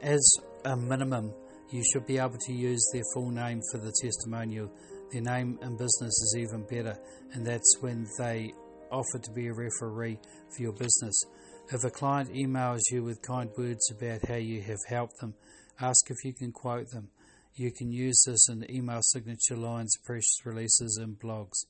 As 0.01 0.37
a 0.65 0.77
minimum, 0.77 1.33
you 1.71 1.83
should 1.91 2.05
be 2.05 2.17
able 2.17 2.37
to 2.39 2.53
use 2.53 2.87
their 2.93 3.03
full 3.13 3.31
name 3.31 3.61
for 3.71 3.79
the 3.79 3.91
testimonial 4.01 4.71
their 5.11 5.21
name 5.21 5.57
in 5.61 5.77
business 5.77 6.21
is 6.21 6.35
even 6.37 6.63
better, 6.63 6.97
and 7.31 7.45
that's 7.45 7.77
when 7.79 8.07
they 8.17 8.51
offer 8.91 9.19
to 9.19 9.31
be 9.31 9.47
a 9.47 9.53
referee 9.53 10.19
for 10.53 10.61
your 10.61 10.73
business. 10.73 11.23
If 11.71 11.83
a 11.85 11.89
client 11.89 12.33
emails 12.33 12.81
you 12.91 13.03
with 13.03 13.21
kind 13.21 13.49
words 13.57 13.89
about 13.91 14.27
how 14.27 14.35
you 14.35 14.61
have 14.63 14.79
helped 14.89 15.19
them, 15.19 15.33
ask 15.79 16.09
if 16.09 16.17
you 16.25 16.33
can 16.33 16.51
quote 16.51 16.89
them. 16.91 17.09
You 17.55 17.71
can 17.71 17.91
use 17.91 18.21
this 18.27 18.49
in 18.49 18.69
email 18.69 18.99
signature 19.01 19.55
lines, 19.55 19.95
press 20.05 20.25
releases, 20.45 20.99
and 21.01 21.17
blogs. 21.17 21.65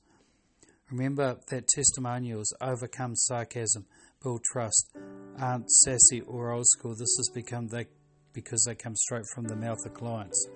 Remember 0.90 1.36
that 1.50 1.68
testimonials 1.68 2.54
overcome 2.62 3.14
sarcasm, 3.14 3.84
build 4.22 4.42
trust, 4.42 4.96
aren't 5.38 5.70
sassy 5.70 6.22
or 6.22 6.52
old 6.52 6.66
school. 6.66 6.92
This 6.92 7.14
has 7.18 7.30
become 7.34 7.68
they, 7.68 7.86
because 8.32 8.64
they 8.66 8.74
come 8.74 8.96
straight 8.96 9.26
from 9.34 9.44
the 9.44 9.56
mouth 9.56 9.84
of 9.84 9.92
clients. 9.92 10.48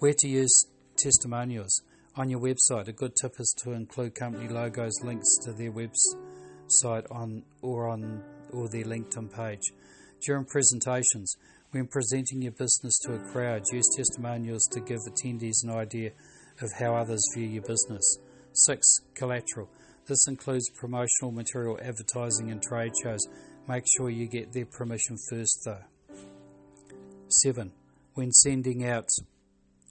Where 0.00 0.14
to 0.18 0.28
use 0.28 0.66
testimonials? 0.98 1.80
On 2.16 2.28
your 2.28 2.40
website, 2.40 2.88
a 2.88 2.92
good 2.92 3.12
tip 3.20 3.32
is 3.38 3.54
to 3.64 3.72
include 3.72 4.14
company 4.14 4.48
logos, 4.48 4.92
links 5.02 5.34
to 5.44 5.52
their 5.52 5.72
website 5.72 7.10
on 7.10 7.42
or 7.62 7.88
on 7.88 8.22
or 8.52 8.68
their 8.68 8.84
LinkedIn 8.84 9.34
page. 9.34 9.72
During 10.20 10.44
presentations, 10.44 11.34
when 11.70 11.86
presenting 11.86 12.42
your 12.42 12.52
business 12.52 12.98
to 13.04 13.14
a 13.14 13.32
crowd, 13.32 13.62
use 13.72 13.88
testimonials 13.96 14.62
to 14.72 14.80
give 14.80 15.00
attendees 15.08 15.64
an 15.64 15.70
idea 15.70 16.10
of 16.60 16.70
how 16.78 16.94
others 16.94 17.26
view 17.34 17.48
your 17.48 17.62
business. 17.62 18.18
6. 18.54 18.96
Collateral. 19.14 19.68
This 20.06 20.26
includes 20.26 20.70
promotional 20.70 21.32
material, 21.32 21.78
advertising, 21.82 22.50
and 22.50 22.62
trade 22.62 22.92
shows. 23.02 23.20
Make 23.68 23.84
sure 23.96 24.10
you 24.10 24.26
get 24.26 24.52
their 24.52 24.66
permission 24.66 25.16
first, 25.30 25.62
though. 25.64 26.16
7. 27.28 27.72
When 28.14 28.30
sending 28.32 28.86
out 28.86 29.08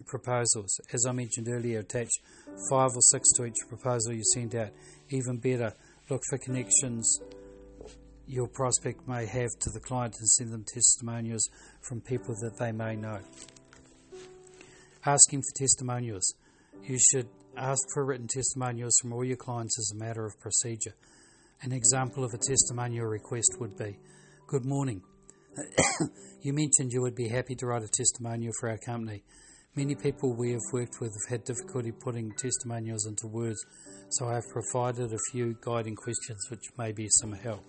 proposals. 0.05 0.79
As 0.91 1.05
I 1.07 1.13
mentioned 1.13 1.47
earlier, 1.47 1.79
attach 1.79 2.09
five 2.69 2.89
or 2.93 3.01
six 3.01 3.31
to 3.37 3.45
each 3.45 3.55
proposal 3.69 4.13
you 4.13 4.23
send 4.33 4.53
out. 4.53 4.71
Even 5.09 5.37
better, 5.37 5.73
look 6.09 6.21
for 6.29 6.37
connections 6.39 7.19
your 8.27 8.47
prospect 8.47 9.07
may 9.07 9.25
have 9.25 9.51
to 9.59 9.69
the 9.69 9.79
client 9.79 10.15
and 10.19 10.27
send 10.27 10.51
them 10.51 10.63
testimonials 10.63 11.49
from 11.81 12.01
people 12.01 12.35
that 12.41 12.57
they 12.57 12.71
may 12.71 12.95
know. 12.95 13.19
Asking 15.05 15.41
for 15.41 15.59
testimonials. 15.59 16.33
You 16.83 16.97
should 16.97 17.27
ask 17.57 17.81
for 17.93 18.05
written 18.05 18.27
testimonials 18.27 18.93
from 19.01 19.13
all 19.13 19.23
your 19.23 19.37
clients 19.37 19.77
as 19.79 19.91
a 19.93 20.03
matter 20.03 20.25
of 20.25 20.39
procedure. 20.39 20.95
An 21.61 21.71
example 21.71 22.23
of 22.23 22.33
a 22.33 22.37
testimonial 22.37 23.05
request 23.05 23.55
would 23.59 23.77
be 23.77 23.97
Good 24.47 24.65
morning. 24.65 25.01
you 26.41 26.53
mentioned 26.53 26.91
you 26.91 27.01
would 27.01 27.15
be 27.15 27.29
happy 27.29 27.55
to 27.55 27.65
write 27.65 27.83
a 27.83 27.87
testimonial 27.87 28.53
for 28.59 28.69
our 28.69 28.77
company. 28.77 29.23
Many 29.75 29.95
people 29.95 30.35
we 30.35 30.51
have 30.51 30.61
worked 30.71 30.99
with 30.99 31.11
have 31.11 31.31
had 31.31 31.45
difficulty 31.45 31.91
putting 31.91 32.31
testimonials 32.37 33.07
into 33.07 33.27
words, 33.27 33.57
so 34.09 34.27
I 34.27 34.35
have 34.35 34.49
provided 34.51 35.13
a 35.13 35.17
few 35.31 35.55
guiding 35.61 35.95
questions 35.95 36.45
which 36.51 36.65
may 36.77 36.91
be 36.91 37.07
some 37.09 37.33
help. 37.33 37.63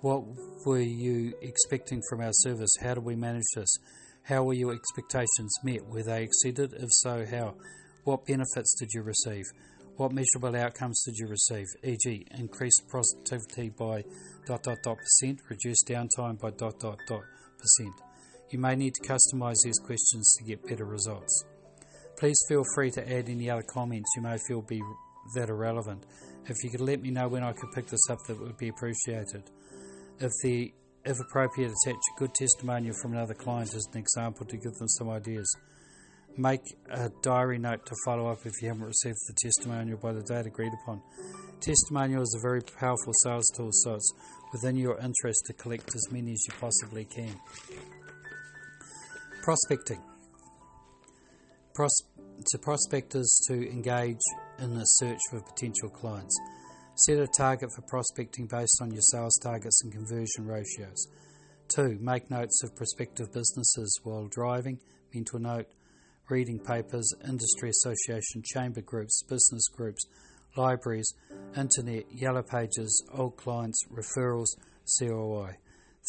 What 0.00 0.24
were 0.66 0.80
you 0.80 1.34
expecting 1.42 2.00
from 2.08 2.20
our 2.22 2.32
service? 2.32 2.70
How 2.82 2.94
do 2.94 3.00
we 3.00 3.14
manage 3.14 3.44
this? 3.54 3.72
How 4.24 4.42
were 4.42 4.54
your 4.54 4.72
expectations 4.72 5.54
met? 5.62 5.86
Were 5.86 6.02
they 6.02 6.24
exceeded? 6.24 6.72
If 6.72 6.88
so, 6.90 7.24
how? 7.24 7.54
What 8.04 8.26
benefits 8.26 8.74
did 8.78 8.90
you 8.92 9.02
receive? 9.02 9.44
What 9.96 10.12
measurable 10.12 10.56
outcomes 10.56 11.02
did 11.04 11.16
you 11.18 11.28
receive? 11.28 11.66
E.g., 11.84 12.26
increased 12.38 12.82
productivity 12.88 13.68
by 13.68 14.04
dot 14.46 14.62
dot 14.62 14.78
dot 14.82 14.96
percent, 14.96 15.40
reduced 15.48 15.86
downtime 15.86 16.40
by 16.40 16.50
dot 16.50 16.80
dot 16.80 16.98
dot 17.06 17.22
percent. 17.58 17.94
You 18.50 18.58
may 18.58 18.74
need 18.74 18.94
to 18.94 19.08
customize 19.08 19.56
these 19.64 19.78
questions 19.78 20.34
to 20.38 20.44
get 20.44 20.66
better 20.66 20.84
results. 20.84 21.44
Please 22.18 22.38
feel 22.48 22.64
free 22.74 22.90
to 22.92 23.12
add 23.12 23.28
any 23.28 23.48
other 23.50 23.64
comments 23.72 24.10
you 24.16 24.22
may 24.22 24.36
feel 24.48 24.62
be 24.62 24.82
that 25.34 25.50
are 25.50 25.56
relevant. 25.56 26.04
If 26.46 26.64
you 26.64 26.70
could 26.70 26.80
let 26.80 27.00
me 27.00 27.10
know 27.10 27.28
when 27.28 27.44
I 27.44 27.52
could 27.52 27.70
pick 27.74 27.86
this 27.86 28.10
up, 28.10 28.18
that 28.26 28.40
would 28.40 28.58
be 28.58 28.68
appreciated. 28.68 29.44
If 30.18 30.32
the 30.42 30.72
if 31.04 31.18
appropriate, 31.18 31.72
attach 31.84 31.96
a 31.96 32.18
good 32.18 32.32
testimonial 32.34 32.94
from 33.02 33.12
another 33.12 33.34
client 33.34 33.74
as 33.74 33.86
an 33.92 33.98
example 33.98 34.46
to 34.46 34.56
give 34.56 34.74
them 34.74 34.88
some 34.88 35.10
ideas. 35.10 35.48
Make 36.36 36.62
a 36.90 37.10
diary 37.22 37.58
note 37.58 37.84
to 37.86 37.94
follow 38.04 38.28
up 38.28 38.38
if 38.46 38.62
you 38.62 38.68
haven't 38.68 38.84
received 38.84 39.18
the 39.28 39.34
testimonial 39.34 39.98
by 39.98 40.12
the 40.12 40.22
date 40.22 40.46
agreed 40.46 40.72
upon. 40.82 41.02
Testimonial 41.60 42.22
is 42.22 42.34
a 42.38 42.40
very 42.40 42.62
powerful 42.62 43.12
sales 43.22 43.50
tool, 43.54 43.68
so 43.70 43.94
it's 43.94 44.12
within 44.52 44.76
your 44.76 44.98
interest 44.98 45.44
to 45.46 45.52
collect 45.52 45.94
as 45.94 46.10
many 46.10 46.32
as 46.32 46.42
you 46.48 46.54
possibly 46.58 47.04
can. 47.04 47.34
Prospecting. 49.42 50.00
Pros- 51.74 52.02
to 52.46 52.58
prospectors 52.58 53.40
to 53.48 53.54
engage 53.70 54.20
in 54.58 54.72
a 54.72 54.84
search 54.84 55.20
for 55.30 55.40
potential 55.40 55.90
clients. 55.90 56.36
Set 56.94 57.18
a 57.18 57.26
target 57.26 57.70
for 57.74 57.82
prospecting 57.82 58.46
based 58.46 58.80
on 58.80 58.90
your 58.90 59.02
sales 59.02 59.38
targets 59.42 59.82
and 59.82 59.92
conversion 59.92 60.46
ratios. 60.46 61.08
2. 61.68 61.98
Make 62.00 62.30
notes 62.30 62.62
of 62.64 62.74
prospective 62.74 63.32
businesses 63.32 64.00
while 64.02 64.26
driving. 64.28 64.78
Mental 65.14 65.38
note. 65.38 65.66
Reading 66.28 66.58
papers, 66.58 67.12
industry 67.28 67.70
association, 67.70 68.42
chamber 68.44 68.80
groups, 68.80 69.22
business 69.28 69.68
groups, 69.68 70.06
libraries, 70.56 71.12
internet, 71.56 72.04
yellow 72.10 72.42
pages, 72.42 73.04
old 73.12 73.36
clients, 73.36 73.84
referrals, 73.92 74.48
COI. 74.98 75.56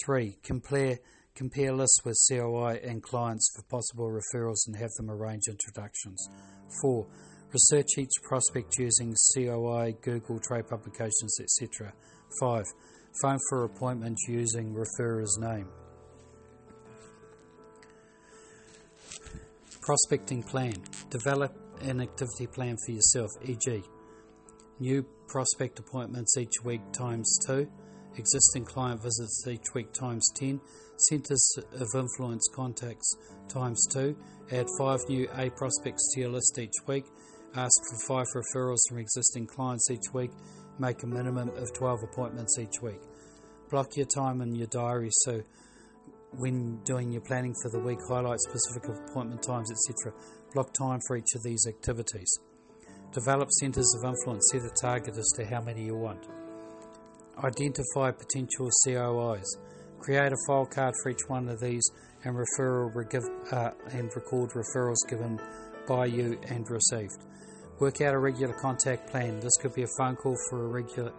3. 0.06 0.38
Compare, 0.44 1.00
compare 1.36 1.74
lists 1.74 2.02
with 2.06 2.16
COI 2.30 2.80
and 2.84 3.02
clients 3.02 3.52
for 3.56 3.64
possible 3.64 4.10
referrals 4.10 4.68
and 4.68 4.76
have 4.78 4.92
them 4.98 5.10
arrange 5.10 5.44
introductions. 5.48 6.28
4. 6.82 7.06
Research 7.52 7.98
each 7.98 8.14
prospect 8.24 8.74
using 8.80 9.16
COI, 9.36 9.94
Google, 10.02 10.40
trade 10.40 10.68
publications, 10.68 11.38
etc. 11.40 11.94
5. 12.40 12.64
Phone 13.22 13.40
for 13.50 13.66
appointment 13.66 14.18
using 14.28 14.74
referrer's 14.74 15.38
name. 15.40 15.68
Prospecting 19.86 20.44
plan. 20.44 20.76
Develop 21.10 21.56
an 21.82 22.02
activity 22.02 22.48
plan 22.48 22.78
for 22.86 22.92
yourself, 22.92 23.30
e.g., 23.46 23.84
new 24.80 25.04
prospect 25.28 25.80
appointments 25.80 26.38
each 26.38 26.64
week 26.64 26.82
times 26.92 27.38
2, 27.46 27.70
existing 28.18 28.66
client 28.66 29.02
visits 29.04 29.46
each 29.48 29.74
week 29.74 29.92
times 29.94 30.28
10, 30.38 30.60
centres 31.10 31.58
of 31.74 31.88
influence 31.96 32.48
contacts 32.56 33.16
times 33.50 33.86
2, 33.92 34.16
add 34.52 34.68
5 34.78 35.00
new 35.10 35.28
A 35.38 35.50
prospects 35.50 36.14
to 36.14 36.22
your 36.22 36.30
list 36.30 36.58
each 36.58 36.88
week, 36.88 37.06
Ask 37.56 37.84
for 37.88 37.98
five 38.08 38.26
referrals 38.34 38.80
from 38.90 38.98
existing 38.98 39.46
clients 39.46 39.92
each 39.92 40.12
week. 40.12 40.32
Make 40.80 41.04
a 41.04 41.08
minimum 41.08 41.50
of 41.50 41.72
12 41.74 42.00
appointments 42.02 42.58
each 42.58 42.82
week. 42.82 43.00
Block 43.70 43.96
your 43.96 44.08
time 44.08 44.42
in 44.42 44.56
your 44.56 44.66
diary 44.68 45.10
so 45.12 45.44
when 46.38 46.78
doing 46.84 47.12
your 47.12 47.22
planning 47.22 47.54
for 47.62 47.70
the 47.70 47.80
week, 47.80 48.00
highlight 48.08 48.40
specific 48.40 48.90
appointment 48.90 49.44
times, 49.44 49.72
etc. 49.72 50.14
Block 50.54 50.74
time 50.74 51.00
for 51.08 51.18
each 51.18 51.34
of 51.36 51.44
these 51.44 51.66
activities. 51.68 52.32
Develop 53.14 53.50
centres 53.52 53.96
of 54.00 54.10
influence. 54.10 54.50
Set 54.52 54.62
a 54.62 54.74
target 54.82 55.18
as 55.18 55.30
to 55.38 55.46
how 55.46 55.62
many 55.62 55.86
you 55.86 55.96
want. 55.96 56.26
Identify 57.44 58.12
potential 58.12 58.70
COIs. 58.86 59.46
Create 60.00 60.32
a 60.32 60.38
file 60.48 60.66
card 60.66 60.94
for 61.02 61.12
each 61.12 61.22
one 61.28 61.48
of 61.48 61.60
these 61.60 61.84
and 62.24 62.36
referral 62.36 62.90
uh, 63.52 63.72
and 63.92 64.12
record 64.16 64.52
referrals 64.52 65.10
given 65.10 65.40
by 65.88 66.06
you 66.06 66.40
and 66.50 66.70
received. 66.70 67.26
Work 67.80 68.02
out 68.02 68.14
a 68.14 68.20
regular 68.20 68.54
contact 68.62 69.10
plan. 69.10 69.40
This 69.40 69.56
could 69.62 69.74
be 69.74 69.84
a 69.84 69.88
phone 69.98 70.16
call 70.16 70.36
for 70.50 70.66
a 70.66 70.68
regular 70.68 71.12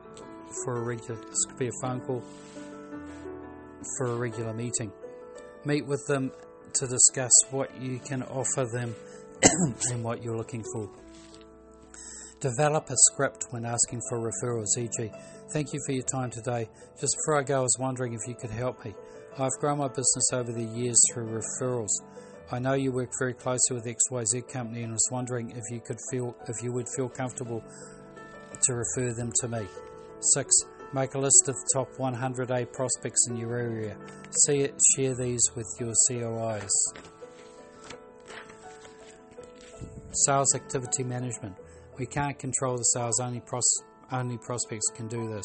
for 0.65 0.77
a 0.77 0.85
regular 0.85 1.21
this 1.21 1.45
could 1.49 1.59
be 1.59 1.67
a 1.67 1.73
phone 1.83 2.01
call 2.01 2.23
for 3.99 4.07
a 4.07 4.17
regular 4.17 4.55
meeting. 4.55 4.93
Meet 5.65 5.87
with 5.87 6.05
them 6.07 6.31
to 6.75 6.87
discuss 6.87 7.33
what 7.51 7.81
you 7.81 7.99
can 7.99 8.23
offer 8.23 8.67
them 8.73 8.95
and 9.91 10.05
what 10.05 10.23
you're 10.23 10.37
looking 10.37 10.65
for. 10.73 10.91
Develop 12.41 12.91
a 12.91 12.97
script 13.13 13.47
when 13.51 13.65
asking 13.65 14.01
for 14.09 14.19
referrals, 14.19 14.77
e.g., 14.79 15.11
Thank 15.53 15.73
you 15.73 15.81
for 15.87 15.93
your 15.93 16.05
time 16.05 16.31
today. 16.31 16.69
Just 17.01 17.17
before 17.19 17.39
I 17.39 17.45
go, 17.45 17.59
I 17.59 17.61
was 17.61 17.77
wondering 17.79 18.15
if 18.15 18.27
you 18.27 18.35
could 18.35 18.51
help 18.51 18.85
me. 18.85 18.95
I've 19.39 19.53
grown 19.61 19.79
my 19.79 19.89
business 19.89 20.33
over 20.33 20.53
the 20.53 20.65
years 20.65 20.97
through 21.13 21.41
referrals. 21.41 21.91
I 22.51 22.59
know 22.59 22.75
you 22.75 22.93
work 22.93 23.11
very 23.19 23.35
closely 23.35 23.77
with 23.77 23.85
XYZ 23.85 24.49
company 24.53 24.83
and 24.83 24.93
I 24.93 24.95
was 24.95 25.09
wondering 25.13 25.51
if 25.51 25.63
you 25.71 25.81
could 25.81 25.99
feel 26.11 26.37
if 26.49 26.63
you 26.63 26.73
would 26.73 26.89
feel 26.97 27.09
comfortable 27.09 27.63
to 28.63 28.75
refer 28.75 29.15
them 29.15 29.31
to 29.41 29.49
me. 29.49 29.67
6. 30.35 30.51
Make 30.93 31.15
a 31.15 31.19
list 31.19 31.49
of 31.49 31.55
the 31.55 31.71
top 31.75 31.93
100A 31.97 32.73
prospects 32.73 33.27
in 33.29 33.37
your 33.37 33.57
area. 33.57 33.97
See 34.47 34.61
it, 34.61 34.81
share 34.95 35.15
these 35.15 35.43
with 35.57 35.67
your 35.81 35.93
COIs. 36.09 36.71
Sales 40.13 40.55
activity 40.55 41.03
management. 41.03 41.57
We 41.99 42.07
can't 42.07 42.39
control 42.39 42.77
the 42.77 42.85
sales, 42.85 43.19
only, 43.21 43.41
pros- 43.41 43.83
only 44.13 44.39
prospects 44.39 44.87
can 44.95 45.09
do 45.09 45.29
this. 45.29 45.45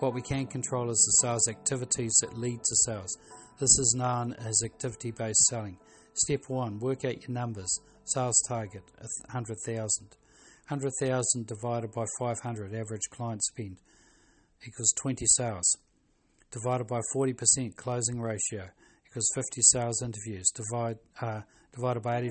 What 0.00 0.12
we 0.12 0.20
can 0.20 0.46
control 0.46 0.90
is 0.90 0.98
the 0.98 1.26
sales 1.26 1.48
activities 1.48 2.14
that 2.20 2.36
lead 2.36 2.58
to 2.58 2.76
sales. 2.84 3.16
This 3.58 3.78
is 3.78 3.94
known 3.96 4.34
as 4.34 4.60
activity 4.64 5.12
based 5.12 5.44
selling. 5.46 5.78
Step 6.14 6.42
1 6.48 6.80
Work 6.80 7.04
out 7.04 7.22
your 7.22 7.30
numbers. 7.30 7.78
Sales 8.04 8.42
target 8.46 8.82
100,000. 9.30 10.16
100,000 10.68 11.46
divided 11.46 11.92
by 11.92 12.04
500 12.18 12.74
average 12.74 13.08
client 13.10 13.42
spend 13.44 13.78
equals 14.66 14.92
20 15.00 15.24
sales. 15.26 15.76
Divided 16.50 16.86
by 16.86 17.00
40% 17.14 17.76
closing 17.76 18.20
ratio 18.20 18.68
equals 19.08 19.30
50 19.34 19.60
sales 19.62 20.02
interviews. 20.02 20.50
Divide, 20.54 20.98
uh, 21.20 21.40
divided 21.72 22.02
by 22.02 22.20
80% 22.20 22.28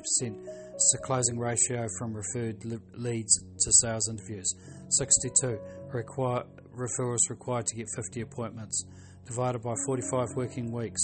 is 0.76 0.98
the 0.98 1.00
closing 1.04 1.38
ratio 1.38 1.88
from 1.98 2.14
referred 2.14 2.64
leads 2.96 3.38
to 3.40 3.72
sales 3.82 4.10
interviews. 4.10 4.54
62 4.90 5.60
require, 5.94 6.44
referrals 6.76 7.30
required 7.30 7.66
to 7.68 7.76
get 7.76 7.88
50 7.96 8.22
appointments. 8.22 8.86
Divided 9.26 9.64
by 9.64 9.74
45 9.86 10.28
working 10.36 10.72
weeks 10.72 11.02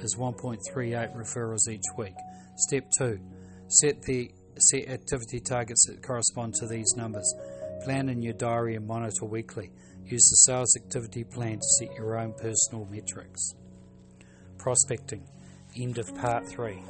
is 0.00 0.16
1.38 0.18 1.16
referrals 1.16 1.68
each 1.70 1.84
week. 1.96 2.14
Step 2.56 2.84
2. 2.98 3.18
Set 3.68 4.02
the 4.02 4.30
set 4.58 4.88
activity 4.88 5.40
targets 5.40 5.86
that 5.86 6.02
correspond 6.02 6.54
to 6.54 6.66
these 6.66 6.94
numbers. 6.96 7.32
Plan 7.84 8.08
in 8.08 8.22
your 8.22 8.32
diary 8.34 8.74
and 8.74 8.86
monitor 8.86 9.24
weekly. 9.24 9.70
Use 10.08 10.26
the 10.30 10.36
sales 10.36 10.74
activity 10.74 11.22
plan 11.22 11.58
to 11.58 11.68
set 11.78 11.94
your 11.94 12.18
own 12.18 12.32
personal 12.32 12.86
metrics. 12.90 13.54
Prospecting. 14.56 15.22
End 15.78 15.98
of 15.98 16.14
part 16.16 16.48
3. 16.48 16.82